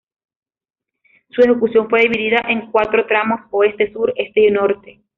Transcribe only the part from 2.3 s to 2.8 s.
en